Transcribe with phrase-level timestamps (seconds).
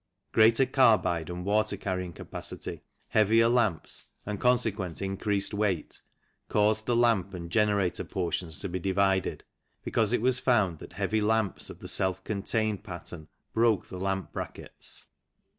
[0.31, 6.01] Greater carbide and water carrying capacity, heavier lamps, and consequent increased weight
[6.49, 9.43] caused the lamp and ACCESSORIES 99 generator portions to be divided,
[9.83, 14.31] because it was found that heavy lamps of the self contained pattern broke the lamp
[14.33, 15.05] brackets.